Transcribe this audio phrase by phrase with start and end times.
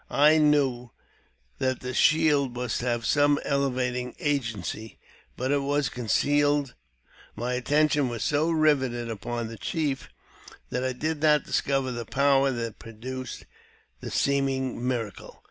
[0.09, 0.89] I knew
[1.59, 4.97] that the shield must have some elevating agency,
[5.37, 6.73] but it was concealed:
[7.35, 10.09] my attention was so riveted upon the chief,
[10.71, 13.45] that I did not discover the power that produced
[13.99, 15.39] the seeming miracle.